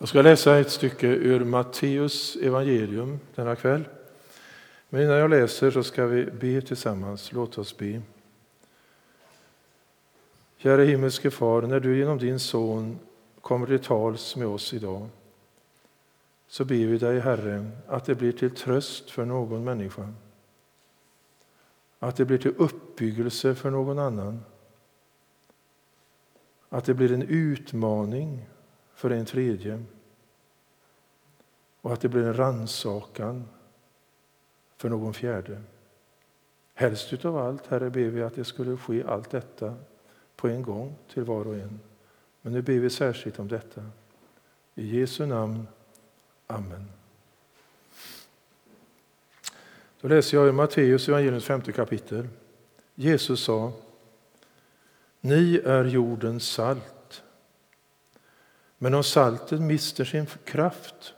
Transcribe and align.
Jag 0.00 0.08
ska 0.08 0.22
läsa 0.22 0.58
ett 0.58 0.70
stycke 0.70 1.06
ur 1.06 1.44
Matteus 1.44 2.36
evangelium 2.36 3.20
denna 3.34 3.56
kväll. 3.56 3.84
Men 4.88 5.02
innan 5.02 5.16
jag 5.16 5.30
läser 5.30 5.70
så 5.70 5.82
ska 5.82 6.06
vi 6.06 6.24
be 6.24 6.60
tillsammans. 6.60 7.32
Låt 7.32 7.58
oss 7.58 7.76
be. 7.76 8.02
Kära 10.56 10.82
himmelske 10.82 11.30
Far, 11.30 11.62
när 11.62 11.80
du 11.80 11.98
genom 11.98 12.18
din 12.18 12.40
son 12.40 12.98
kommer 13.40 13.66
till 13.66 13.78
tals 13.78 14.36
med 14.36 14.46
oss 14.46 14.74
idag 14.74 15.08
så 16.48 16.64
ber 16.64 16.86
vi 16.86 16.98
dig, 16.98 17.20
Herre, 17.20 17.70
att 17.86 18.04
det 18.04 18.14
blir 18.14 18.32
till 18.32 18.50
tröst 18.50 19.10
för 19.10 19.24
någon 19.24 19.64
människa. 19.64 20.12
Att 21.98 22.16
det 22.16 22.24
blir 22.24 22.38
till 22.38 22.54
uppbyggelse 22.56 23.54
för 23.54 23.70
någon 23.70 23.98
annan. 23.98 24.44
Att 26.68 26.84
det 26.84 26.94
blir 26.94 27.12
en 27.12 27.22
utmaning 27.22 28.46
för 28.98 29.10
en 29.10 29.24
tredje. 29.24 29.84
Och 31.80 31.92
att 31.92 32.00
det 32.00 32.08
blir 32.08 32.22
en 32.22 32.36
ransakan 32.36 33.48
för 34.76 34.88
någon 34.88 35.14
fjärde. 35.14 35.62
Helst 36.74 37.12
utav 37.12 37.36
allt, 37.36 37.66
Herre, 37.66 37.90
ber 37.90 38.08
vi 38.08 38.22
att 38.22 38.34
det 38.34 38.44
skulle 38.44 38.76
ske 38.76 39.04
allt 39.04 39.30
detta 39.30 39.74
på 40.36 40.48
en 40.48 40.62
gång 40.62 40.96
till 41.12 41.24
var 41.24 41.46
och 41.46 41.54
en. 41.54 41.80
Men 42.42 42.52
nu 42.52 42.62
ber 42.62 42.78
vi 42.78 42.90
särskilt 42.90 43.38
om 43.38 43.48
detta. 43.48 43.86
I 44.74 44.98
Jesu 44.98 45.26
namn. 45.26 45.66
Amen. 46.46 46.88
Då 50.00 50.08
läser 50.08 50.36
jag 50.36 50.48
i 50.48 50.52
Matteus 50.52 51.08
evangeliums 51.08 51.44
femte 51.44 51.72
kapitel. 51.72 52.28
Jesus 52.94 53.44
sa 53.44 53.72
Ni 55.20 55.60
är 55.64 55.84
jordens 55.84 56.48
salt. 56.48 56.97
Men 58.78 58.94
om 58.94 59.04
saltet 59.04 59.60
mister 59.60 60.04
sin 60.04 60.26
kraft, 60.44 61.14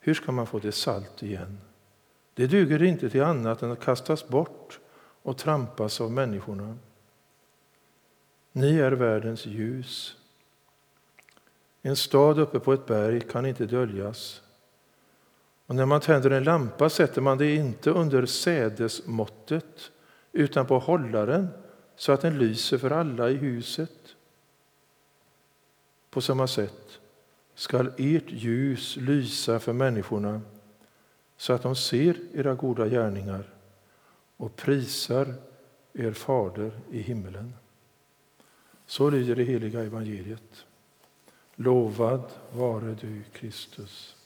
hur 0.00 0.14
ska 0.14 0.32
man 0.32 0.46
få 0.46 0.58
det 0.58 0.72
salt 0.72 1.22
igen? 1.22 1.60
Det 2.34 2.46
duger 2.46 2.82
inte 2.82 3.10
till 3.10 3.22
annat 3.22 3.62
än 3.62 3.70
att 3.70 3.80
kastas 3.80 4.28
bort 4.28 4.80
och 5.22 5.38
trampas 5.38 6.00
av 6.00 6.12
människorna. 6.12 6.76
Ni 8.52 8.78
är 8.78 8.92
världens 8.92 9.46
ljus. 9.46 10.16
En 11.82 11.96
stad 11.96 12.38
uppe 12.38 12.58
på 12.58 12.72
ett 12.72 12.86
berg 12.86 13.20
kan 13.20 13.46
inte 13.46 13.66
döljas. 13.66 14.42
Och 15.66 15.74
när 15.74 15.86
man 15.86 16.00
tänder 16.00 16.30
en 16.30 16.44
lampa 16.44 16.90
sätter 16.90 17.20
man 17.20 17.38
det 17.38 17.54
inte 17.54 17.90
under 17.90 18.26
sädesmåttet 18.26 19.90
utan 20.32 20.66
på 20.66 20.78
hållaren 20.78 21.48
så 21.96 22.12
att 22.12 22.20
den 22.20 22.38
lyser 22.38 22.78
för 22.78 22.90
alla 22.90 23.30
i 23.30 23.34
huset. 23.34 24.05
På 26.16 26.20
samma 26.22 26.46
sätt 26.46 26.98
skall 27.54 27.92
ert 27.96 28.30
ljus 28.30 28.96
lysa 28.96 29.60
för 29.60 29.72
människorna 29.72 30.40
så 31.36 31.52
att 31.52 31.62
de 31.62 31.76
ser 31.76 32.16
era 32.34 32.54
goda 32.54 32.88
gärningar 32.88 33.54
och 34.36 34.56
prisar 34.56 35.34
er 35.92 36.12
fader 36.12 36.70
i 36.90 37.00
himmelen. 37.00 37.54
Så 38.86 39.10
lyder 39.10 39.36
det 39.36 39.44
heliga 39.44 39.82
evangeliet. 39.82 40.64
Lovad 41.54 42.30
vare 42.52 42.96
du, 43.00 43.22
Kristus. 43.32 44.16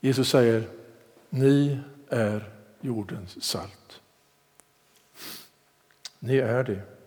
Jesus 0.00 0.28
säger, 0.28 0.68
ni 1.30 1.78
är 2.08 2.50
jordens 2.80 3.44
salt. 3.44 4.00
Ni 6.18 6.36
är 6.36 6.64
det. 6.64 7.01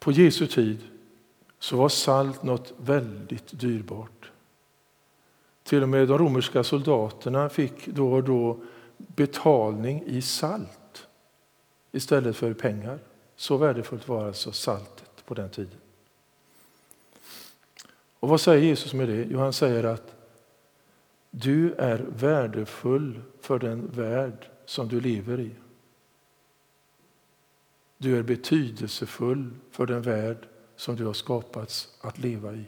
På 0.00 0.12
Jesu 0.12 0.46
tid 0.46 0.78
så 1.58 1.76
var 1.76 1.88
salt 1.88 2.42
något 2.42 2.72
väldigt 2.76 3.60
dyrbart. 3.60 4.30
Till 5.62 5.82
och 5.82 5.88
med 5.88 6.08
de 6.08 6.18
romerska 6.18 6.64
soldaterna 6.64 7.48
fick 7.48 7.86
då 7.86 8.12
och 8.12 8.24
då 8.24 8.58
betalning 8.96 10.02
i 10.06 10.22
salt 10.22 11.06
istället 11.92 12.36
för 12.36 12.54
pengar. 12.54 12.98
Så 13.36 13.56
värdefullt 13.56 14.08
var 14.08 14.26
alltså 14.26 14.52
saltet 14.52 15.24
på 15.26 15.34
den 15.34 15.50
tiden. 15.50 15.78
Och 18.20 18.28
vad 18.28 18.40
säger 18.40 18.62
Jesus 18.62 18.94
med 18.94 19.08
det? 19.08 19.26
Jo, 19.30 19.38
han 19.38 19.52
säger 19.52 19.84
att 19.84 20.14
du 21.30 21.74
är 21.74 21.98
värdefull 21.98 23.20
för 23.40 23.58
den 23.58 23.86
värld 23.86 24.48
som 24.64 24.88
du 24.88 25.00
lever 25.00 25.40
i. 25.40 25.50
Du 28.02 28.18
är 28.18 28.22
betydelsefull 28.22 29.50
för 29.70 29.86
den 29.86 30.02
värld 30.02 30.48
som 30.76 30.96
du 30.96 31.06
har 31.06 31.12
skapats 31.12 31.88
att 32.00 32.18
leva 32.18 32.52
i. 32.52 32.64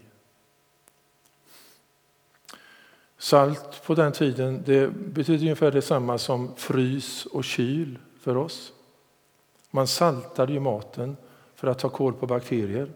Salt 3.18 3.82
på 3.86 3.94
den 3.94 4.12
tiden 4.12 4.62
det 4.66 4.88
betyder 4.94 5.44
ungefär 5.44 5.70
detsamma 5.70 6.18
som 6.18 6.56
frys 6.56 7.26
och 7.26 7.44
kyl 7.44 7.98
för 8.20 8.36
oss. 8.36 8.72
Man 9.70 9.86
saltade 9.86 10.52
ju 10.52 10.60
maten 10.60 11.16
för 11.54 11.68
att 11.68 11.78
ta 11.78 11.88
koll 11.88 12.12
på 12.12 12.26
bakterier 12.26 12.88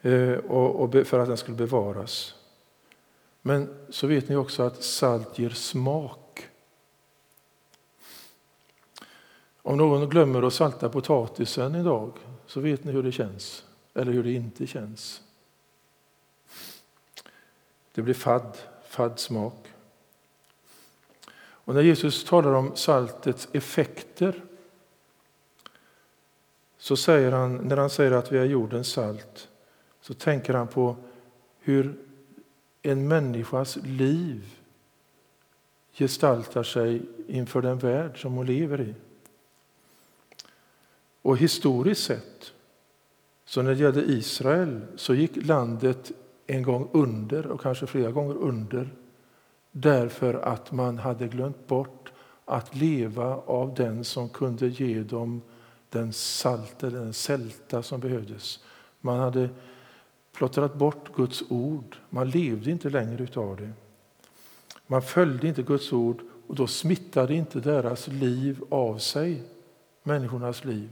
eh, 0.00 0.32
och 0.32 1.06
för 1.06 1.18
att 1.18 1.28
den 1.28 1.36
skulle 1.36 1.56
bevaras. 1.56 2.34
Men 3.42 3.74
så 3.90 4.06
vet 4.06 4.28
ni 4.28 4.36
också 4.36 4.62
att 4.62 4.82
salt 4.82 5.38
ger 5.38 5.50
smak. 5.50 6.27
Om 9.68 9.76
någon 9.76 10.08
glömmer 10.08 10.42
att 10.42 10.52
salta 10.52 10.88
potatisen 10.88 11.74
idag 11.74 12.12
så 12.46 12.60
vet 12.60 12.84
ni 12.84 12.92
hur 12.92 13.02
det 13.02 13.12
känns, 13.12 13.64
eller 13.94 14.12
hur 14.12 14.22
det 14.22 14.32
inte 14.32 14.66
känns. 14.66 15.22
Det 17.94 18.02
blir 18.02 18.14
fadd, 18.14 18.58
fadd 18.88 19.18
smak. 19.18 19.66
Och 21.40 21.74
när 21.74 21.82
Jesus 21.82 22.24
talar 22.24 22.52
om 22.52 22.76
saltets 22.76 23.48
effekter 23.52 24.44
så 26.78 26.96
säger 26.96 27.32
han, 27.32 27.56
när 27.56 27.76
han 27.76 27.90
säger 27.90 28.12
att 28.12 28.32
vi 28.32 28.38
är 28.38 28.44
jordens 28.44 28.88
salt, 28.88 29.48
så 30.00 30.14
tänker 30.14 30.54
han 30.54 30.68
på 30.68 30.96
hur 31.60 31.98
en 32.82 33.08
människas 33.08 33.76
liv 33.76 34.54
gestaltar 35.92 36.62
sig 36.62 37.02
inför 37.26 37.62
den 37.62 37.78
värld 37.78 38.22
som 38.22 38.32
hon 38.32 38.46
lever 38.46 38.80
i. 38.80 38.94
Och 41.22 41.38
historiskt 41.38 42.04
sett, 42.04 42.52
så 43.44 43.62
när 43.62 43.70
det 43.74 43.80
gällde 43.80 44.04
Israel, 44.04 44.80
så 44.96 45.14
gick 45.14 45.46
landet 45.46 46.12
en 46.46 46.62
gång 46.62 46.90
under 46.92 47.46
och 47.46 47.60
kanske 47.60 47.86
flera 47.86 48.10
gånger 48.10 48.34
under 48.34 48.90
därför 49.72 50.34
att 50.34 50.72
man 50.72 50.98
hade 50.98 51.28
glömt 51.28 51.66
bort 51.66 52.12
att 52.44 52.76
leva 52.76 53.36
av 53.36 53.74
den 53.74 54.04
som 54.04 54.28
kunde 54.28 54.68
ge 54.68 55.02
dem 55.02 55.42
den 55.90 56.12
salt 56.12 56.82
eller 56.82 56.98
den 56.98 57.12
sälta 57.12 57.82
som 57.82 58.00
behövdes. 58.00 58.64
Man 59.00 59.18
hade 59.18 59.48
plottrat 60.32 60.74
bort 60.74 61.14
Guds 61.16 61.42
ord. 61.48 61.96
Man 62.10 62.30
levde 62.30 62.70
inte 62.70 62.90
längre 62.90 63.22
utav 63.22 63.56
det. 63.56 63.70
Man 64.86 65.02
följde 65.02 65.48
inte 65.48 65.62
Guds 65.62 65.92
ord 65.92 66.22
och 66.46 66.54
då 66.54 66.66
smittade 66.66 67.34
inte 67.34 67.60
deras 67.60 68.08
liv 68.08 68.64
av 68.68 68.98
sig, 68.98 69.42
människornas 70.02 70.64
liv. 70.64 70.90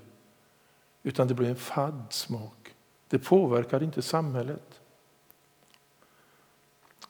Utan 1.06 1.28
det 1.28 1.34
blev 1.34 1.50
en 1.50 1.56
fadd 1.56 2.04
smak. 2.10 2.74
Det 3.08 3.18
påverkade 3.18 3.84
inte 3.84 4.02
samhället. 4.02 4.80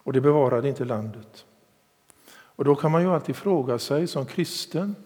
Och 0.02 0.12
det 0.12 0.20
bevarade 0.20 0.68
inte 0.68 0.84
landet. 0.84 1.46
Och 2.28 2.64
då 2.64 2.74
kan 2.74 2.92
man 2.92 3.02
ju 3.02 3.08
alltid 3.08 3.36
fråga 3.36 3.78
sig 3.78 4.06
som 4.06 4.26
kristen. 4.26 4.96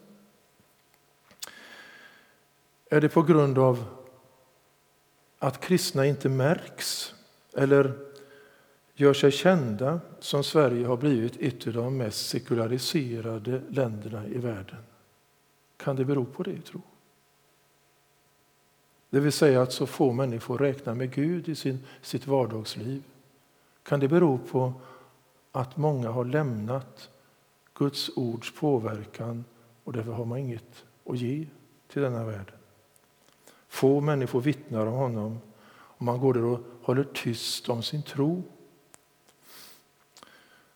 Är 2.91 3.01
det 3.01 3.09
på 3.09 3.23
grund 3.23 3.59
av 3.59 3.85
att 5.39 5.61
kristna 5.61 6.07
inte 6.07 6.29
märks 6.29 7.15
eller 7.57 7.99
gör 8.95 9.15
sig 9.15 9.31
kända 9.31 10.01
som 10.19 10.45
Sverige 10.45 10.87
har 10.87 10.97
blivit 10.97 11.37
ett 11.41 11.67
av 11.67 11.73
de 11.73 11.97
mest 11.97 12.29
sekulariserade 12.29 13.63
länderna 13.69 14.27
i 14.27 14.39
världen. 14.39 14.85
Kan 15.77 15.97
det 15.97 16.05
bero 16.05 16.25
på 16.25 16.43
det, 16.43 16.61
tror 16.61 16.83
det 19.11 19.21
vill 19.21 19.33
säga 19.33 19.63
att 19.63 19.73
så 19.73 19.87
få 19.87 20.13
människor 20.13 20.59
räknar 20.59 20.95
med 20.95 21.15
Gud 21.15 21.49
i 21.49 21.55
sin, 21.55 21.79
sitt 22.03 22.27
vardagsliv. 22.27 23.03
Kan 23.83 24.01
det 24.01 24.09
bero 24.09 24.39
på 24.39 24.73
att 25.53 25.77
många 25.77 26.11
har 26.11 26.25
lämnat 26.25 27.09
Guds 27.75 28.11
ords 28.17 28.55
påverkan 28.55 29.45
och 29.85 29.93
därför 29.93 30.13
har 30.13 30.25
man 30.25 30.39
inget 30.39 30.85
att 31.05 31.19
ge 31.19 31.47
till 31.89 32.03
denna 32.03 32.25
värld? 32.25 32.53
Få 33.69 34.01
människor 34.01 34.41
vittnar 34.41 34.87
om 34.87 34.95
honom 34.95 35.39
och 35.73 36.03
man 36.03 36.21
går 36.21 36.35
där 36.35 36.45
och 36.45 36.61
håller 36.83 37.05
tyst 37.05 37.69
om 37.69 37.83
sin 37.83 38.03
tro. 38.03 38.43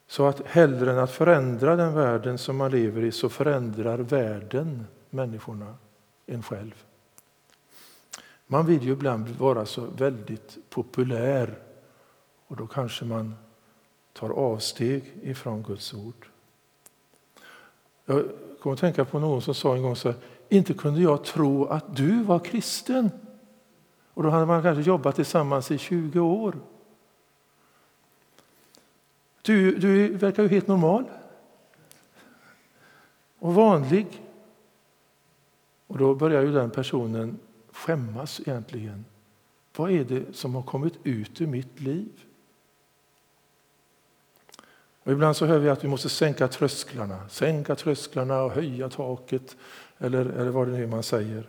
Så 0.06 0.26
att 0.26 0.46
hellre 0.46 0.92
än 0.92 0.98
att 0.98 1.10
förändra 1.10 1.76
den 1.76 1.94
världen 1.94 2.38
som 2.38 2.56
man 2.56 2.70
lever 2.70 3.02
i 3.02 3.12
så 3.12 3.28
förändrar 3.28 3.98
världen 3.98 4.86
människorna, 5.10 5.74
en 6.26 6.42
själv. 6.42 6.84
Man 8.46 8.66
vill 8.66 8.82
ju 8.82 8.92
ibland 8.92 9.28
vara 9.28 9.66
så 9.66 9.80
väldigt 9.80 10.58
populär 10.70 11.58
Och 12.46 12.56
då 12.56 12.66
kanske 12.66 13.04
man 13.04 13.34
tar 14.12 14.30
avsteg 14.30 15.12
ifrån 15.22 15.62
Guds 15.62 15.94
ord. 15.94 16.26
Jag 18.04 18.24
kommer 18.60 18.74
att 18.74 18.80
tänka 18.80 19.04
på 19.04 19.18
någon 19.18 19.42
som 19.42 19.54
sa 19.54 19.76
en 19.76 19.82
gång 19.82 19.96
så 19.96 20.08
här, 20.08 20.18
inte 20.48 20.74
kunde 20.74 21.00
jag 21.00 21.24
tro 21.24 21.64
att 21.64 21.96
du 21.96 22.22
var 22.22 22.38
kristen. 22.38 23.10
Och 24.14 24.22
då 24.22 24.30
hade 24.30 24.46
man 24.46 24.62
kanske 24.62 24.82
jobbat 24.82 25.16
tillsammans 25.16 25.70
i 25.70 25.78
20 25.78 26.20
år. 26.20 26.58
Du, 29.42 29.78
du 29.78 30.08
verkar 30.16 30.42
ju 30.42 30.48
helt 30.48 30.68
normal 30.68 31.04
och 33.38 33.54
vanlig. 33.54 34.22
Och 35.86 35.98
då 35.98 36.14
börjar 36.14 36.42
ju 36.42 36.52
den 36.52 36.70
personen 36.70 37.38
skämmas 37.74 38.40
egentligen. 38.40 39.04
Vad 39.76 39.90
är 39.90 40.04
det 40.04 40.36
som 40.36 40.54
har 40.54 40.62
kommit 40.62 40.94
ut 41.04 41.40
ur 41.40 41.46
mitt 41.46 41.80
liv? 41.80 42.12
Och 45.02 45.12
ibland 45.12 45.36
så 45.36 45.46
hör 45.46 45.58
vi 45.58 45.68
att 45.68 45.84
vi 45.84 45.88
måste 45.88 46.08
sänka 46.08 46.48
trösklarna, 46.48 47.28
sänka 47.28 47.74
trösklarna 47.76 48.42
och 48.42 48.50
höja 48.50 48.88
taket, 48.88 49.56
eller, 49.98 50.26
eller 50.26 50.50
vad 50.50 50.68
det 50.68 50.78
är 50.78 50.86
man 50.86 51.02
säger. 51.02 51.48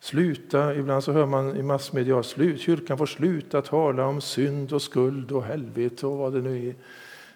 Sluta, 0.00 0.74
ibland 0.74 1.04
så 1.04 1.12
hör 1.12 1.26
man 1.26 1.56
i 1.56 1.62
massmedia 1.62 2.22
slut, 2.22 2.60
kyrkan 2.60 2.98
får 2.98 3.06
sluta 3.06 3.62
tala 3.62 4.06
om 4.06 4.20
synd 4.20 4.72
och 4.72 4.82
skuld 4.82 5.32
och 5.32 5.44
helvete 5.44 6.06
och 6.06 6.18
vad 6.18 6.32
det 6.32 6.40
nu 6.40 6.68
är 6.68 6.74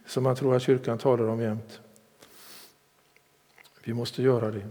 som 0.06 0.22
man 0.22 0.36
tror 0.36 0.56
att 0.56 0.62
kyrkan 0.62 0.98
talar 0.98 1.24
om 1.24 1.40
jämt. 1.40 1.80
Vi 3.84 3.94
måste 3.94 4.22
göra 4.22 4.50
det. 4.50 4.66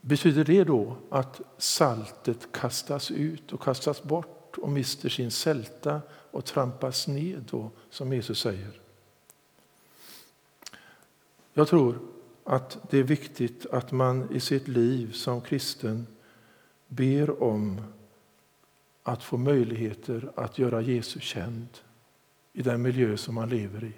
Betyder 0.00 0.44
det 0.44 0.64
då 0.64 0.96
att 1.10 1.40
saltet 1.58 2.52
kastas 2.52 3.10
ut 3.10 3.52
och 3.52 3.62
kastas 3.62 4.02
bort 4.02 4.58
och 4.58 4.68
mister 4.68 5.08
sin 5.08 5.30
sälta 5.30 6.00
och 6.10 6.44
trampas 6.44 7.08
ned 7.08 7.44
då, 7.50 7.70
som 7.90 8.12
Jesus 8.12 8.40
säger? 8.40 8.80
Jag 11.52 11.68
tror 11.68 11.98
att 12.44 12.78
det 12.90 12.98
är 12.98 13.02
viktigt 13.02 13.66
att 13.66 13.92
man 13.92 14.32
i 14.32 14.40
sitt 14.40 14.68
liv 14.68 15.12
som 15.12 15.40
kristen 15.40 16.06
ber 16.88 17.42
om 17.42 17.80
att 19.02 19.22
få 19.22 19.36
möjligheter 19.36 20.32
att 20.36 20.58
göra 20.58 20.80
Jesus 20.80 21.22
känd 21.22 21.68
i 22.52 22.62
den 22.62 22.82
miljö 22.82 23.16
som 23.16 23.34
man 23.34 23.48
lever 23.48 23.84
i. 23.84 23.92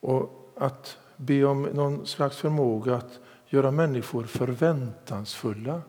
Och 0.00 0.52
att 0.56 0.98
be 1.16 1.44
om 1.44 1.62
någon 1.62 2.06
slags 2.06 2.36
förmåga 2.36 2.94
att 2.94 3.20
göra 3.46 3.70
människor 3.70 4.24
förväntansfulla 4.24 5.82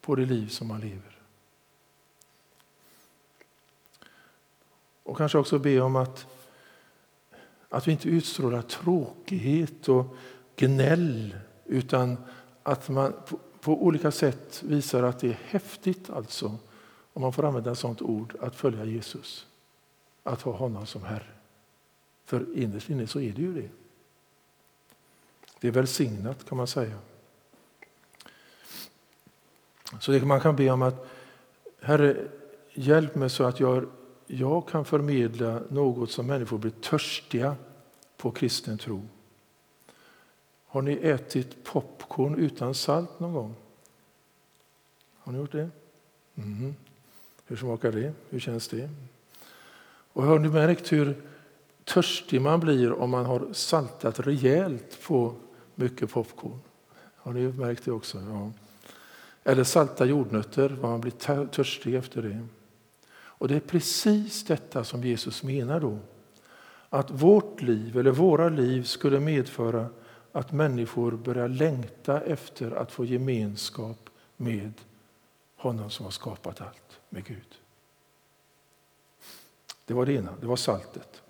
på 0.00 0.14
det 0.14 0.26
liv 0.26 0.48
som 0.48 0.68
man 0.68 0.80
lever. 0.80 1.18
Och 5.02 5.16
kanske 5.16 5.38
också 5.38 5.58
be 5.58 5.80
om 5.80 5.96
att, 5.96 6.26
att 7.68 7.88
vi 7.88 7.92
inte 7.92 8.08
utstrålar 8.08 8.62
tråkighet 8.62 9.88
och 9.88 10.16
gnäll 10.56 11.36
utan 11.64 12.16
att 12.62 12.88
man 12.88 13.12
på, 13.26 13.38
på 13.60 13.84
olika 13.84 14.10
sätt 14.10 14.62
visar 14.62 15.02
att 15.02 15.18
det 15.18 15.28
är 15.28 15.40
häftigt, 15.44 16.10
alltså, 16.10 16.56
om 17.12 17.22
man 17.22 17.32
får 17.32 17.44
använda 17.44 17.72
ett 17.72 17.78
sådant 17.78 18.02
ord, 18.02 18.36
att 18.40 18.56
följa 18.56 18.84
Jesus. 18.84 19.46
Att 20.22 20.42
ha 20.42 20.52
honom 20.52 20.86
som 20.86 21.02
Herre. 21.02 21.32
För 22.24 22.58
innerst 22.58 22.90
inne 22.90 23.06
så 23.06 23.20
är 23.20 23.32
det 23.32 23.42
ju 23.42 23.54
det. 23.54 23.68
Det 25.60 25.68
är 25.68 25.72
välsignat 25.72 26.48
kan 26.48 26.58
man 26.58 26.66
säga. 26.66 26.98
Så 30.00 30.12
det 30.12 30.24
man 30.24 30.40
kan 30.40 30.56
be 30.56 30.70
om 30.70 30.82
att 30.82 31.06
Herre, 31.80 32.28
hjälp 32.74 33.14
mig 33.14 33.30
så 33.30 33.44
att 33.44 33.60
jag, 33.60 33.86
jag 34.26 34.68
kan 34.68 34.84
förmedla 34.84 35.60
något 35.70 36.10
som 36.10 36.26
människor 36.26 36.58
blir 36.58 36.70
törstiga 36.70 37.56
på 38.16 38.30
kristen 38.30 38.78
tro. 38.78 39.02
Har 40.66 40.82
ni 40.82 40.92
ätit 40.92 41.64
popcorn 41.64 42.34
utan 42.34 42.74
salt 42.74 43.20
någon 43.20 43.32
gång? 43.32 43.54
Har 45.18 45.32
ni 45.32 45.38
gjort 45.38 45.52
det? 45.52 45.70
Mm. 46.34 46.74
Hur 47.46 47.56
smakar 47.56 47.92
det? 47.92 48.12
Hur 48.30 48.40
känns 48.40 48.68
det? 48.68 48.90
Och 50.12 50.22
har 50.22 50.38
ni 50.38 50.48
märkt 50.48 50.92
hur 50.92 51.22
törstig 51.84 52.40
man 52.40 52.60
blir 52.60 52.92
om 52.92 53.10
man 53.10 53.26
har 53.26 53.52
saltat 53.52 54.20
rejält 54.20 55.02
på 55.06 55.34
mycket 55.76 56.10
popcorn. 56.10 56.60
Har 57.16 57.32
ni 57.32 57.48
märkt 57.48 57.84
det 57.84 57.92
också? 57.92 58.18
Ja. 58.18 58.52
Eller 59.44 59.64
salta 59.64 60.04
jordnötter, 60.04 60.68
vad 60.68 60.90
man 60.90 61.00
blir 61.00 61.46
törstig 61.46 61.94
efter 61.94 62.22
det. 62.22 62.46
Och 63.12 63.48
det 63.48 63.56
är 63.56 63.60
precis 63.60 64.44
detta 64.44 64.84
som 64.84 65.04
Jesus 65.04 65.42
menar 65.42 65.80
då. 65.80 65.98
Att 66.88 67.10
vårt 67.10 67.62
liv, 67.62 67.98
eller 67.98 68.10
våra 68.10 68.48
liv, 68.48 68.82
skulle 68.82 69.20
medföra 69.20 69.88
att 70.32 70.52
människor 70.52 71.12
börjar 71.12 71.48
längta 71.48 72.20
efter 72.20 72.70
att 72.70 72.92
få 72.92 73.04
gemenskap 73.04 74.10
med 74.36 74.72
honom 75.56 75.90
som 75.90 76.04
har 76.04 76.10
skapat 76.10 76.60
allt, 76.60 77.00
med 77.08 77.24
Gud. 77.24 77.54
Det 79.84 79.94
var 79.94 80.06
det 80.06 80.12
ena, 80.12 80.32
det 80.40 80.46
var 80.46 80.56
saltet. 80.56 81.22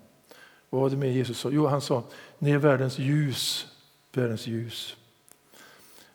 Vad 0.69 0.81
var 0.81 0.89
det 0.89 0.97
med 0.97 1.13
Jesus 1.13 1.39
sa? 1.39 1.49
Jo, 1.49 1.65
han 1.67 1.81
sa, 1.81 2.03
ni 2.37 2.51
är 2.51 2.57
världens 2.57 2.99
ljus. 2.99 3.67
Världens 4.13 4.47
ljus. 4.47 4.97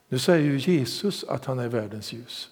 Nu 0.08 0.18
säger 0.18 0.50
ju 0.50 0.58
Jesus 0.58 1.24
att 1.24 1.44
han 1.44 1.58
är 1.58 1.68
världens 1.68 2.12
ljus. 2.12 2.50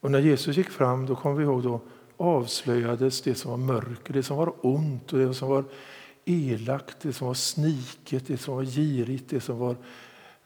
Och 0.00 0.10
när 0.10 0.18
Jesus 0.18 0.56
gick 0.56 0.70
fram, 0.70 1.06
då 1.06 1.16
kommer 1.16 1.36
vi 1.36 1.44
ihåg, 1.44 1.62
då 1.62 1.80
avslöjades 2.16 3.22
det 3.22 3.34
som 3.34 3.50
var 3.50 3.58
mörker, 3.58 4.12
det 4.12 4.22
som 4.22 4.36
var 4.36 4.54
ont 4.60 5.12
och 5.12 5.18
det 5.18 5.34
som 5.34 5.48
var 5.48 5.64
elakt, 6.24 7.00
det 7.00 7.12
som 7.12 7.26
var 7.26 7.34
sniket, 7.34 8.26
det 8.26 8.38
som 8.38 8.54
var 8.56 8.64
girigt, 8.64 9.30
det 9.30 9.40
som 9.40 9.58
var, 9.58 9.76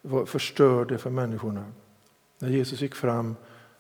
var 0.03 0.27
förstörde 0.27 0.99
för 0.99 1.11
människorna. 1.11 1.73
När 2.39 2.49
Jesus 2.49 2.81
gick 2.81 2.95
fram 2.95 3.37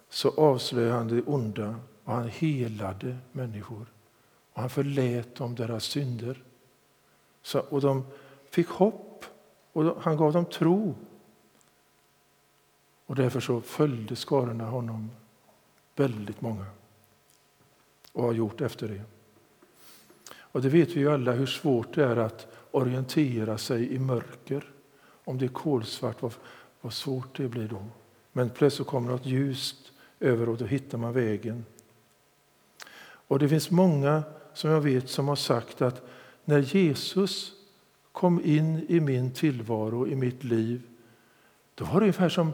så 0.09 0.31
avslöjade 0.31 0.95
han 0.95 1.09
det 1.09 1.23
onda 1.23 1.75
och 2.05 2.13
han 2.13 2.29
helade 2.29 3.17
människor. 3.33 3.87
Och 4.53 4.61
han 4.61 4.71
förlät 4.71 5.35
dem 5.35 5.55
deras 5.55 5.85
synder. 5.85 6.43
Så, 7.43 7.59
och 7.59 7.81
de 7.81 8.05
fick 8.57 8.69
hopp 8.69 9.25
och 9.73 10.03
han 10.03 10.17
gav 10.17 10.33
dem 10.33 10.45
tro. 10.45 10.95
Och 13.07 13.15
därför 13.15 13.41
så 13.41 13.61
följde 13.61 14.17
skarorna 14.17 14.65
honom 14.65 15.11
väldigt 15.97 16.41
många 16.41 16.67
och 18.13 18.23
har 18.23 18.33
gjort 18.33 18.61
efter 18.61 18.89
det. 18.89 19.03
Och 20.37 20.63
det 20.63 20.69
vet 20.69 20.89
vi 20.89 21.01
ju 21.01 21.13
alla 21.13 21.33
hur 21.33 21.47
svårt 21.47 21.95
det 21.95 22.05
är 22.05 22.17
att 22.17 22.47
orientera 22.71 23.59
sig 23.59 23.95
i 23.95 23.99
mörker. 23.99 24.73
Om 25.25 25.39
det 25.39 25.45
är 25.45 25.49
kolsvart, 25.49 26.23
vad, 26.23 26.35
vad 26.81 26.93
svårt 26.93 27.37
det 27.37 27.49
blir 27.49 27.69
då. 27.69 27.85
Men 28.33 28.51
plötsligt 28.51 28.89
kommer 28.89 29.11
något 29.11 29.27
ljust 29.27 29.93
över 30.21 30.49
och 30.49 30.57
då 30.57 30.65
hittar 30.65 30.99
man 30.99 31.13
vägen. 31.13 31.65
Och 33.29 33.39
det 33.39 33.49
finns 33.49 33.71
många 33.71 34.23
som 34.55 34.71
jag 34.71 34.81
vet 34.81 35.11
som 35.11 35.29
har 35.29 35.37
sagt 35.37 35.83
att 35.83 36.03
när 36.45 36.59
Jesus 36.59 37.56
kom 38.17 38.41
in 38.45 38.87
i 38.89 39.01
min 39.01 39.31
tillvaro, 39.31 40.07
i 40.07 40.15
mitt 40.15 40.45
liv, 40.45 40.83
då 41.75 41.85
var 41.85 41.93
det 41.93 42.01
ungefär 42.01 42.29
som 42.29 42.53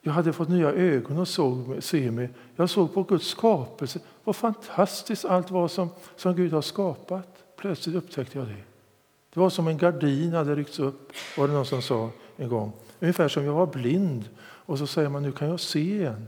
jag 0.00 0.12
hade 0.12 0.32
fått 0.32 0.48
nya 0.48 0.72
ögon 0.72 1.18
och 1.18 1.28
såg, 1.28 1.76
se 1.80 2.10
mig. 2.10 2.30
Jag 2.56 2.70
såg 2.70 2.94
på 2.94 3.02
Guds 3.02 3.26
skapelse. 3.26 4.00
Vad 4.24 4.36
fantastiskt 4.36 5.24
allt 5.24 5.50
var 5.50 5.68
som, 5.68 5.88
som 6.16 6.36
Gud 6.36 6.52
har 6.52 6.62
skapat. 6.62 7.44
Plötsligt 7.56 7.96
upptäckte 7.96 8.38
jag 8.38 8.46
det. 8.46 8.62
Det 9.34 9.40
var 9.40 9.50
som 9.50 9.68
en 9.68 9.78
gardin 9.78 10.32
hade 10.32 10.54
ryckts 10.54 10.78
upp, 10.78 11.12
var 11.38 11.48
det 11.48 11.54
någon 11.54 11.66
som 11.66 11.82
sa 11.82 12.10
en 12.36 12.48
gång. 12.48 12.72
Ungefär 13.00 13.28
som 13.28 13.44
jag 13.44 13.52
var 13.52 13.66
blind 13.66 14.28
och 14.40 14.78
så 14.78 14.86
säger 14.86 15.08
man 15.08 15.22
nu 15.22 15.32
kan 15.32 15.48
jag 15.48 15.60
se 15.60 15.80
igen. 15.80 16.26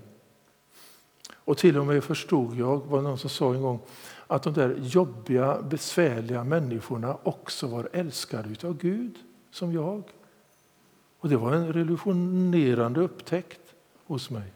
Och 1.35 1.59
till 1.59 1.79
och 1.79 1.87
med 1.87 2.05
förstod 2.05 2.57
jag, 2.57 2.87
var 2.87 3.03
någon 3.03 3.19
som 3.19 3.31
sa 3.31 3.55
en 3.55 3.63
gång, 3.63 3.81
att 4.29 4.43
de 4.43 4.53
där 4.53 4.77
jobbiga, 4.83 5.63
besvärliga 5.63 6.45
människorna 6.45 7.17
också 7.23 7.67
var 7.67 7.89
älskade 7.93 8.69
av 8.69 8.77
Gud, 8.77 9.19
som 9.51 9.73
jag. 9.73 10.03
Och 11.19 11.29
Det 11.29 11.37
var 11.37 11.53
en 11.53 11.73
revolutionerande 11.73 13.01
upptäckt 13.01 13.75
hos 14.07 14.31
mig. 14.31 14.53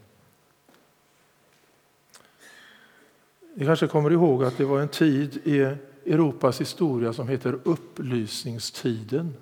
Ni 3.55 3.67
kanske 3.67 3.87
kommer 3.87 4.11
ihåg 4.11 4.45
att 4.45 4.57
det 4.57 4.65
var 4.65 4.81
en 4.81 4.89
tid 4.89 5.37
i 5.45 5.59
Europas 6.07 6.61
historia 6.61 7.13
som 7.13 7.29
heter 7.29 7.59
upplysningstiden. 7.65 9.35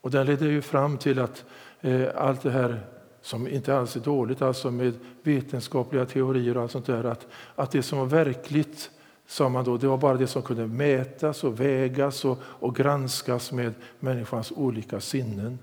Och 0.00 0.10
den 0.10 0.26
ledde 0.26 0.46
ju 0.46 0.62
fram 0.62 0.98
till 0.98 1.18
att 1.18 1.44
eh, 1.80 2.08
allt 2.14 2.42
det 2.42 2.50
här 2.50 2.86
som 3.28 3.48
inte 3.48 3.76
alls 3.76 3.96
är 3.96 4.00
dåligt, 4.00 4.42
alltså 4.42 4.70
med 4.70 4.94
vetenskapliga 5.22 6.06
teorier 6.06 6.56
och 6.56 6.62
allt 6.62 6.72
sånt 6.72 6.86
där, 6.86 7.04
att, 7.04 7.26
att 7.54 7.70
det 7.70 7.82
som 7.82 7.98
var 7.98 8.06
verkligt 8.06 8.90
sa 9.26 9.48
man 9.48 9.64
då, 9.64 9.76
det 9.76 9.86
var 9.86 9.98
bara 9.98 10.16
det 10.16 10.26
som 10.26 10.42
kunde 10.42 10.66
mätas 10.66 11.44
och 11.44 11.60
vägas 11.60 12.24
och, 12.24 12.38
och 12.42 12.76
granskas 12.76 13.52
med 13.52 13.74
människans 14.00 14.52
olika 14.56 15.00
sinnen. 15.00 15.58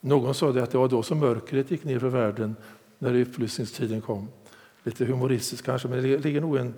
Någon 0.00 0.34
sa 0.34 0.52
det 0.52 0.62
att 0.62 0.70
det 0.70 0.78
var 0.78 0.88
då 0.88 1.02
som 1.02 1.18
mörkret 1.18 1.70
gick 1.70 1.84
ner 1.84 1.98
för 1.98 2.08
världen 2.08 2.56
när 2.98 3.14
upplysningstiden 3.14 4.00
kom. 4.00 4.28
Lite 4.82 5.04
humoristiskt 5.04 5.66
kanske, 5.66 5.88
men 5.88 6.02
det 6.02 6.18
ligger 6.18 6.40
nog 6.40 6.56
en, 6.56 6.74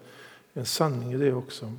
en 0.52 0.66
sanning 0.66 1.12
i 1.12 1.16
det 1.16 1.32
också. 1.32 1.72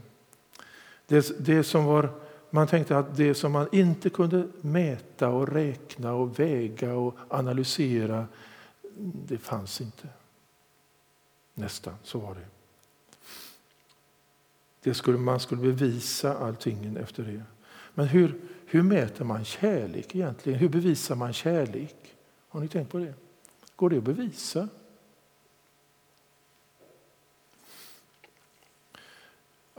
Det, 1.08 1.46
det 1.46 1.64
som 1.64 1.86
var, 1.86 2.10
man 2.58 2.68
tänkte 2.68 2.98
att 2.98 3.18
det 3.18 3.36
som 3.36 3.52
man 3.52 3.68
inte 3.72 4.10
kunde 4.10 4.48
mäta 4.62 5.30
och 5.30 5.50
räkna 5.50 6.14
och 6.14 6.40
väga 6.40 6.94
och 6.94 7.16
analysera, 7.28 8.28
det 9.28 9.38
fanns 9.38 9.82
inte. 9.82 10.08
Nästan, 11.54 11.94
så 12.04 12.20
var 12.20 12.36
det. 12.36 12.46
det 14.84 14.94
skulle, 14.94 15.18
man 15.18 15.40
skulle 15.40 15.62
bevisa 15.62 16.38
allting 16.38 16.96
efter 16.96 17.24
det. 17.24 17.44
Men 17.94 18.08
hur, 18.08 18.42
hur 18.66 18.82
mäter 18.82 19.26
man 19.26 19.46
kärlek 19.46 20.16
egentligen? 20.16 20.60
Hur 20.60 20.70
bevisar 20.70 21.16
man 21.16 21.34
kärlek? 21.34 22.16
Har 22.48 22.60
ni 22.60 22.68
tänkt 22.68 22.92
på 22.92 22.98
det? 22.98 23.14
Går 23.76 23.90
det 23.90 23.98
att 23.98 24.04
bevisa? 24.04 24.70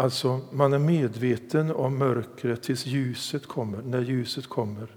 Alltså, 0.00 0.40
man 0.52 0.72
är 0.72 0.78
medveten 0.78 1.70
om 1.70 1.98
mörkret 1.98 2.62
tills 2.62 2.86
ljuset 2.86 3.46
kommer, 3.46 3.82
när 3.82 4.00
ljuset 4.00 4.46
kommer. 4.46 4.96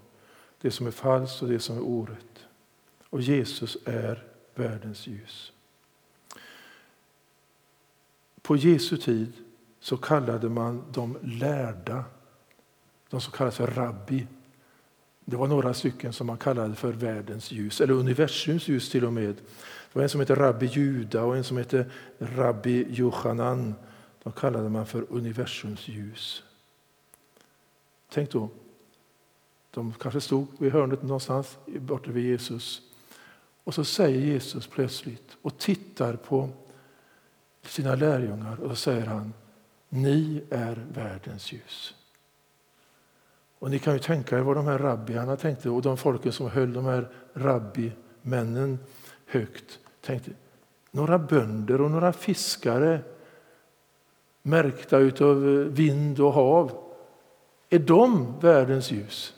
Det 0.61 0.71
som 0.71 0.87
är 0.87 0.91
falskt 0.91 1.41
och 1.41 1.49
det 1.49 1.59
som 1.59 1.77
är 1.77 1.81
orätt. 1.81 2.45
Och 3.09 3.21
Jesus 3.21 3.77
är 3.85 4.23
världens 4.55 5.07
ljus. 5.07 5.51
På 8.41 8.55
Jesu 8.55 8.97
tid 8.97 9.33
så 9.79 9.97
kallade 9.97 10.49
man 10.49 10.83
de 10.91 11.17
lärda, 11.21 12.03
de 13.09 13.21
som 13.21 13.33
kallades 13.33 13.57
för 13.57 13.67
rabbi. 13.67 14.27
Det 15.25 15.35
var 15.35 15.47
några 15.47 15.73
stycken 15.73 16.13
som 16.13 16.27
man 16.27 16.37
kallade 16.37 16.75
för 16.75 16.91
världens 16.91 17.51
ljus, 17.51 17.81
eller 17.81 17.93
universums 17.93 18.67
ljus 18.67 18.89
till 18.89 19.05
och 19.05 19.13
med. 19.13 19.35
Det 19.35 19.93
var 19.93 20.03
en 20.03 20.09
som 20.09 20.19
hette 20.19 20.35
rabbi 20.35 20.65
Juda 20.65 21.23
och 21.23 21.37
en 21.37 21.43
som 21.43 21.57
hette 21.57 21.85
rabbi 22.17 22.85
Johanan. 22.89 23.75
De 24.23 24.33
kallade 24.33 24.69
man 24.69 24.85
för 24.85 25.05
universums 25.09 25.87
ljus. 25.87 26.43
Tänk 28.09 28.31
då, 28.31 28.49
de 29.71 29.93
kanske 29.93 30.21
stod 30.21 30.47
vid 30.59 30.71
hörnet 30.71 31.01
någonstans 31.01 31.57
borta 31.65 32.11
vid 32.11 32.25
Jesus. 32.25 32.81
Och 33.63 33.73
så 33.73 33.83
säger 33.83 34.21
Jesus 34.21 34.67
plötsligt 34.67 35.37
och 35.41 35.57
tittar 35.57 36.15
på 36.15 36.49
sina 37.61 37.95
lärjungar 37.95 38.59
och 38.59 38.69
så 38.69 38.75
säger 38.75 39.05
han 39.05 39.33
Ni 39.89 40.43
är 40.49 40.85
världens 40.93 41.51
ljus. 41.51 41.95
Och 43.59 43.71
ni 43.71 43.79
kan 43.79 43.93
ju 43.93 43.99
tänka 43.99 44.37
er 44.37 44.41
vad 44.41 44.55
de 44.55 44.65
här 44.65 44.77
rabbierna 44.77 45.37
tänkte 45.37 45.69
och 45.69 45.81
de 45.81 45.97
folken 45.97 46.31
som 46.31 46.49
höll 46.49 46.73
de 46.73 46.85
här 46.85 47.09
rabbimännen 47.33 48.79
högt 49.25 49.79
tänkte. 50.01 50.31
Några 50.91 51.19
bönder 51.19 51.81
och 51.81 51.91
några 51.91 52.13
fiskare 52.13 53.01
märkta 54.41 54.97
av 54.97 55.43
vind 55.73 56.19
och 56.19 56.33
hav. 56.33 56.71
Är 57.69 57.79
de 57.79 58.39
världens 58.39 58.91
ljus? 58.91 59.33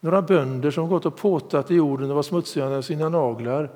Några 0.00 0.22
bönder 0.22 0.70
som 0.70 0.88
gått 0.88 1.06
och 1.06 1.16
påtat 1.16 1.70
i 1.70 1.74
jorden 1.74 2.10
och 2.10 2.16
var 2.16 2.22
smutsiga 2.22 2.68
med 2.68 2.84
sina 2.84 3.08
naglar. 3.08 3.70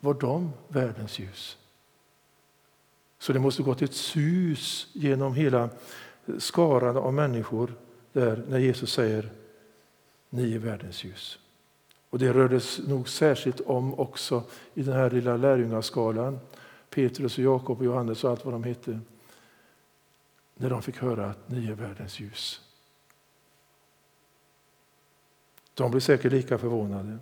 Var 0.00 0.14
de 0.14 0.52
världens 0.68 1.18
ljus? 1.18 1.58
Så 3.18 3.32
det 3.32 3.38
måste 3.38 3.62
gått 3.62 3.82
ett 3.82 3.94
sus 3.94 4.88
genom 4.92 5.34
hela 5.34 5.68
skaran 6.38 6.96
av 6.96 7.14
människor 7.14 7.74
där 8.12 8.44
när 8.48 8.58
Jesus 8.58 8.92
säger 8.92 9.30
ni 10.30 10.54
är 10.54 10.58
världens 10.58 11.04
ljus. 11.04 11.38
Och 12.10 12.18
det 12.18 12.32
rördes 12.32 12.78
nog 12.78 13.08
särskilt 13.08 13.60
om 13.60 14.00
också 14.00 14.42
i 14.74 14.82
den 14.82 14.94
här 14.94 15.10
lilla 15.10 15.36
lärjungaskalan. 15.36 16.38
Petrus, 16.90 17.38
och 17.38 17.44
Jakob 17.44 17.78
och 17.78 17.84
Johannes 17.84 18.24
och 18.24 18.30
allt 18.30 18.44
vad 18.44 18.54
de 18.54 18.64
hette. 18.64 19.00
När 20.54 20.70
de 20.70 20.82
fick 20.82 20.98
höra 20.98 21.26
att 21.26 21.50
ni 21.50 21.66
är 21.66 21.74
världens 21.74 22.20
ljus. 22.20 22.60
De 25.74 25.90
blev 25.90 26.00
säkert 26.00 26.32
lika 26.32 26.58
förvånade. 26.58 27.18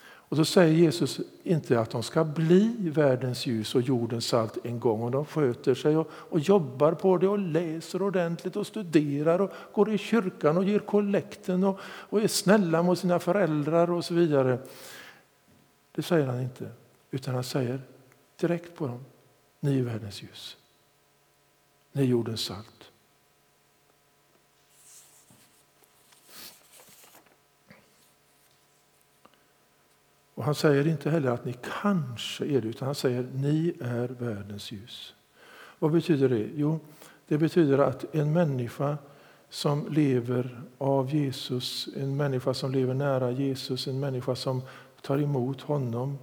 Och 0.00 0.36
så 0.36 0.44
säger 0.44 0.74
Jesus 0.74 1.20
inte 1.42 1.80
att 1.80 1.90
de 1.90 2.02
ska 2.02 2.24
bli 2.24 2.90
världens 2.94 3.46
ljus 3.46 3.74
och 3.74 3.80
jordens 3.80 4.26
salt 4.26 4.58
en 4.64 4.80
gång 4.80 5.02
om 5.02 5.10
de 5.10 5.24
sköter 5.24 5.74
sig 5.74 5.96
och, 5.96 6.10
och, 6.12 6.40
jobbar 6.40 6.92
på 6.92 7.18
det 7.18 7.28
och 7.28 7.38
läser 7.38 8.02
ordentligt 8.02 8.56
och 8.56 8.66
studerar 8.66 9.40
och 9.40 9.50
går 9.72 9.90
i 9.90 9.98
kyrkan 9.98 10.56
och 10.56 10.64
ger 10.64 10.78
kollekten 10.78 11.64
och, 11.64 11.80
och 11.82 12.22
är 12.22 12.28
snälla 12.28 12.82
mot 12.82 12.98
sina 12.98 13.18
föräldrar 13.18 13.90
och 13.90 14.04
så 14.04 14.14
vidare. 14.14 14.58
Det 15.94 16.02
säger 16.02 16.26
han 16.26 16.40
inte, 16.40 16.70
utan 17.10 17.34
han 17.34 17.44
säger 17.44 17.80
direkt 18.40 18.74
på 18.74 18.86
dem. 18.86 19.04
Ni 19.60 19.78
är 19.78 19.82
världens 19.82 20.22
ljus. 20.22 20.56
Ni 21.92 22.02
är 22.02 22.06
jordens 22.06 22.40
salt. 22.40 22.90
Och 30.34 30.44
Han 30.44 30.54
säger 30.54 30.86
inte 30.86 31.10
heller 31.10 31.30
att 31.30 31.44
ni 31.44 31.54
kanske 31.82 32.44
är 32.44 32.60
det, 32.60 32.68
utan 32.68 32.86
han 32.86 32.94
säger 32.94 33.22
ni 33.22 33.74
är 33.80 34.08
världens 34.08 34.72
ljus. 34.72 35.14
Vad 35.78 35.92
betyder 35.92 36.28
det? 36.28 36.50
Jo, 36.54 36.80
det 37.28 37.38
betyder 37.38 37.78
att 37.78 38.14
en 38.14 38.32
människa 38.32 38.98
som 39.48 39.92
lever 39.92 40.62
av 40.78 41.14
Jesus, 41.14 41.88
en 41.96 42.16
människa 42.16 42.54
som 42.54 42.72
lever 42.72 42.94
nära 42.94 43.30
Jesus, 43.30 43.86
en 43.86 44.00
människa 44.00 44.36
som 44.36 44.62
tar 45.02 45.18
emot 45.18 45.60
honom 45.60 46.18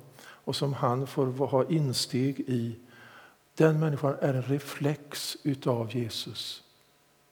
och 0.46 0.56
som 0.56 0.74
han 0.74 1.08
får 1.08 1.48
ha 1.48 1.70
insteg 1.70 2.40
i, 2.40 2.76
den 3.56 3.80
människan 3.80 4.16
är 4.22 4.34
en 4.34 4.42
reflex 4.42 5.38
utav 5.44 5.96
Jesus. 5.96 6.64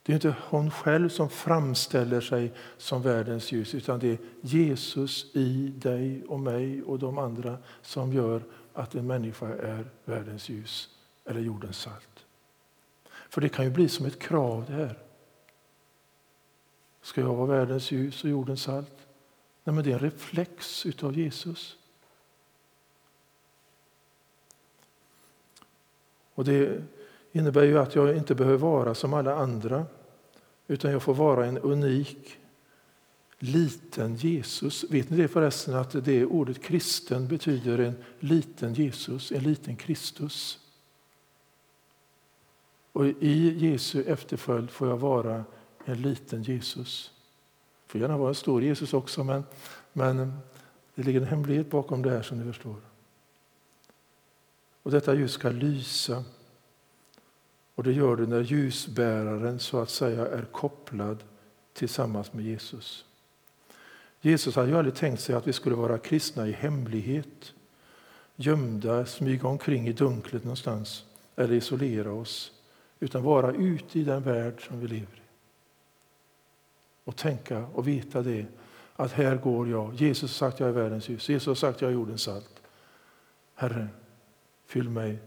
Det 0.03 0.11
är 0.11 0.15
inte 0.15 0.35
hon 0.49 0.71
själv 0.71 1.09
som 1.09 1.29
framställer 1.29 2.21
sig 2.21 2.53
som 2.77 3.01
världens 3.01 3.51
ljus 3.51 3.75
utan 3.75 3.99
det 3.99 4.07
är 4.07 4.17
Jesus 4.41 5.35
i 5.35 5.73
dig 5.75 6.23
och 6.27 6.39
mig 6.39 6.83
och 6.83 6.99
de 6.99 7.17
andra 7.17 7.57
som 7.81 8.13
gör 8.13 8.43
att 8.73 8.95
en 8.95 9.07
människa 9.07 9.47
är 9.47 9.85
världens 10.05 10.49
ljus 10.49 10.89
eller 11.25 11.41
jordens 11.41 11.77
salt. 11.77 12.25
För 13.29 13.41
det 13.41 13.49
kan 13.49 13.65
ju 13.65 13.71
bli 13.71 13.89
som 13.89 14.05
ett 14.05 14.19
krav 14.19 14.65
det 14.67 14.73
här. 14.73 14.99
Ska 17.01 17.21
jag 17.21 17.35
vara 17.35 17.47
världens 17.47 17.91
ljus 17.91 18.23
och 18.23 18.29
jordens 18.29 18.61
salt? 18.61 19.07
Nej, 19.63 19.75
men 19.75 19.83
det 19.83 19.89
är 19.89 19.93
en 19.93 19.99
reflex 19.99 20.85
utav 20.85 21.17
Jesus. 21.17 21.77
Och 26.33 26.45
det 26.45 26.83
innebär 27.31 27.63
ju 27.63 27.79
att 27.79 27.95
jag 27.95 28.17
inte 28.17 28.35
behöver 28.35 28.57
vara 28.57 28.95
som 28.95 29.13
alla 29.13 29.35
andra 29.35 29.85
utan 30.67 30.91
jag 30.91 31.03
får 31.03 31.13
vara 31.13 31.45
en 31.45 31.57
unik 31.57 32.37
liten 33.39 34.15
Jesus. 34.15 34.85
Vet 34.89 35.09
ni 35.09 35.17
det 35.17 35.27
förresten 35.27 35.75
att 35.75 36.05
det 36.05 36.25
ordet 36.25 36.63
kristen 36.63 37.27
betyder 37.27 37.77
en 37.77 37.95
liten 38.19 38.73
Jesus, 38.73 39.31
en 39.31 39.43
liten 39.43 39.75
Kristus? 39.75 40.59
Och 42.91 43.05
i 43.05 43.67
Jesu 43.69 44.03
efterföljd 44.03 44.69
får 44.69 44.87
jag 44.87 44.97
vara 44.97 45.43
en 45.85 46.01
liten 46.01 46.43
Jesus. 46.43 47.11
Jag 47.83 47.91
får 47.91 48.01
gärna 48.01 48.17
vara 48.17 48.29
en 48.29 48.35
stor 48.35 48.63
Jesus 48.63 48.93
också, 48.93 49.23
men, 49.23 49.43
men 49.93 50.37
det 50.95 51.03
ligger 51.03 51.21
en 51.21 51.27
hemlighet 51.27 51.69
bakom 51.69 52.01
det 52.01 52.09
här 52.09 52.21
som 52.21 52.39
ni 52.39 52.53
förstår. 52.53 52.92
Och 54.83 54.91
detta 54.91 55.13
ljus 55.13 55.31
ska 55.31 55.49
lysa 55.49 56.23
och 57.75 57.83
det 57.83 57.91
gör 57.91 58.15
det 58.15 58.25
när 58.25 58.41
ljusbäraren 58.41 59.59
så 59.59 59.81
att 59.81 59.89
säga 59.89 60.27
är 60.27 60.45
kopplad 60.51 61.23
tillsammans 61.73 62.33
med 62.33 62.45
Jesus. 62.45 63.05
Jesus 64.21 64.55
hade 64.55 64.69
ju 64.69 64.77
aldrig 64.77 64.95
tänkt 64.95 65.21
sig 65.21 65.35
att 65.35 65.47
vi 65.47 65.53
skulle 65.53 65.75
vara 65.75 65.97
kristna 65.97 66.47
i 66.47 66.51
hemlighet, 66.51 67.53
gömda, 68.35 69.05
smyga 69.05 69.47
omkring 69.47 69.87
i 69.87 69.93
dunklet 69.93 70.43
någonstans 70.43 71.05
eller 71.35 71.53
isolera 71.53 72.11
oss, 72.11 72.51
utan 72.99 73.23
vara 73.23 73.51
ute 73.51 73.99
i 73.99 74.03
den 74.03 74.23
värld 74.23 74.67
som 74.67 74.79
vi 74.79 74.87
lever 74.87 75.15
i. 75.15 75.21
Och 77.03 77.15
tänka 77.15 77.65
och 77.73 77.87
veta 77.87 78.21
det, 78.21 78.45
att 78.95 79.11
här 79.11 79.35
går 79.35 79.69
jag. 79.69 79.93
Jesus 79.93 80.21
har 80.21 80.27
sagt 80.47 80.53
att 80.53 80.59
jag 80.59 80.69
är 80.69 80.73
världens 80.73 81.09
ljus, 81.09 81.29
Jesus 81.29 81.47
har 81.47 81.55
sagt 81.55 81.81
jag 81.81 81.89
är 81.89 81.93
jordens 81.95 82.21
salt. 82.21 82.61
Herre, 83.55 83.87
fyll 84.73 84.89
mig 84.89 85.17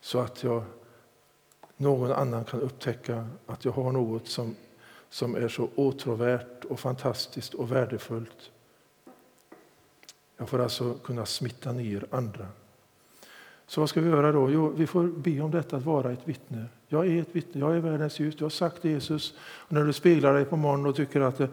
så 0.00 0.18
att 0.18 0.42
jag 0.42 0.64
någon 1.76 2.12
annan 2.12 2.44
kan 2.44 2.60
upptäcka 2.60 3.28
att 3.46 3.64
jag 3.64 3.72
har 3.72 3.92
något 3.92 4.28
som, 4.28 4.56
som 5.10 5.34
är 5.34 5.48
så 5.48 5.68
åtråvärt 5.74 6.64
och 6.64 6.80
fantastiskt 6.80 7.54
och 7.54 7.72
värdefullt. 7.72 8.50
Jag 10.36 10.48
får 10.48 10.58
alltså 10.58 10.94
kunna 10.94 11.26
smitta 11.26 11.72
ner 11.72 12.06
andra. 12.10 12.46
Så 13.66 13.80
vad 13.80 13.90
ska 13.90 14.00
vi 14.00 14.08
göra 14.08 14.32
då? 14.32 14.50
Jo, 14.50 14.68
vi 14.76 14.86
får 14.86 15.02
be 15.02 15.40
om 15.40 15.50
detta 15.50 15.76
att 15.76 15.84
vara 15.84 16.12
ett 16.12 16.28
vittne. 16.28 16.64
Jag 16.88 17.06
är 17.06 17.22
ett 17.22 17.28
vittne, 17.32 17.60
jag 17.60 17.76
är 17.76 17.80
världens 17.80 18.20
ljus. 18.20 18.36
Du 18.36 18.44
har 18.44 18.50
sagt 18.50 18.82
det 18.82 18.88
Jesus. 18.88 19.34
Och 19.40 19.72
när 19.72 19.84
du 19.84 19.92
speglar 19.92 20.34
dig 20.34 20.44
på 20.44 20.56
morgonen 20.56 20.86
och 20.86 20.96
tycker 20.96 21.20
att 21.20 21.40
eh, 21.40 21.48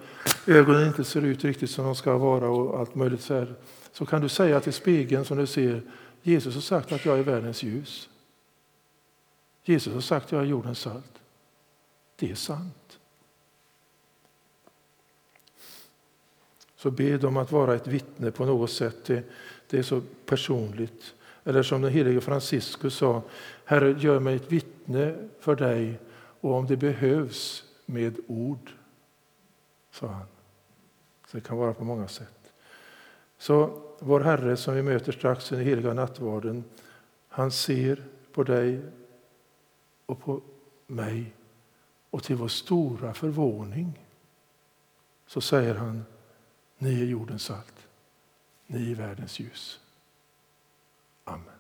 ögonen 0.48 0.88
inte 0.88 1.04
ser 1.04 1.22
ut 1.22 1.44
riktigt 1.44 1.70
som 1.70 1.86
de 1.86 1.96
ska 1.96 2.18
vara 2.18 2.50
och 2.50 2.80
allt 2.80 2.96
möjligt 2.96 3.22
så, 3.22 3.34
här, 3.34 3.56
så 3.92 4.06
kan 4.06 4.22
du 4.22 4.30
säga 4.30 4.60
till 4.60 4.74
spegeln 4.74 5.26
som 5.26 5.38
du 5.38 5.48
ser, 5.48 5.82
Jesus 6.28 6.54
har 6.56 6.62
sagt 6.62 6.92
att 6.92 7.06
jag 7.06 7.20
är 7.20 7.24
världens 7.24 7.64
ljus. 7.64 8.10
Jesus 9.64 9.94
har 9.94 10.02
sagt 10.02 10.26
att 10.26 10.32
jag 10.32 10.42
är 10.42 10.46
jordens 10.46 10.80
salt. 10.80 11.22
Det 12.16 12.32
är 12.32 12.36
sant. 12.36 13.00
Så 16.76 16.92
be 16.92 17.18
dem 17.18 17.38
att 17.38 17.52
vara 17.52 17.76
ett 17.76 17.88
vittne 17.88 18.32
på 18.32 18.46
något 18.46 18.72
sätt. 18.72 19.06
Det, 19.06 19.24
det 19.70 19.78
är 19.78 19.84
så 19.84 20.02
personligt. 20.26 21.14
Eller 21.44 21.64
som 21.64 21.82
den 21.82 21.92
helige 21.92 22.22
Franciscus 22.22 22.96
sa, 22.96 23.22
Herre 23.66 23.96
gör 24.00 24.20
mig 24.20 24.36
ett 24.36 24.52
vittne 24.52 25.30
för 25.40 25.56
dig 25.56 26.00
och 26.42 26.54
om 26.54 26.68
det 26.68 26.78
behövs 26.78 27.64
med 27.86 28.20
ord, 28.28 28.72
sa 29.92 30.08
han. 30.08 30.28
Så 31.28 31.38
det 31.38 31.42
kan 31.42 31.58
vara 31.58 31.74
på 31.74 31.84
många 31.84 32.08
sätt. 32.08 32.35
Så 33.38 33.82
vår 34.00 34.20
Herre 34.20 34.58
som 34.58 34.76
vi 34.76 34.82
möter 34.82 35.12
strax 35.12 35.52
i 35.52 35.56
den 35.56 35.66
heliga 35.66 35.94
nattvarden, 35.94 36.64
han 37.28 37.52
ser 37.52 38.04
på 38.32 38.44
dig 38.44 38.82
och 40.06 40.22
på 40.22 40.42
mig 40.88 41.34
och 42.10 42.24
till 42.24 42.36
vår 42.36 42.48
stora 42.48 43.14
förvåning 43.14 44.06
så 45.28 45.42
säger 45.42 45.76
han, 45.76 46.06
ni 46.78 47.02
är 47.02 47.06
jordens 47.06 47.44
salt, 47.44 47.88
ni 48.68 48.92
är 48.92 48.96
världens 48.96 49.40
ljus. 49.40 49.80
Amen. 51.24 51.55